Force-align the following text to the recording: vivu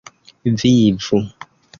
vivu 0.45 1.19